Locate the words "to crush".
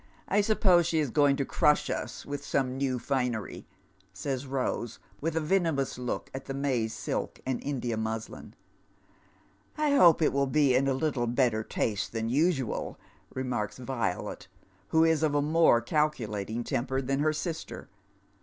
1.35-1.87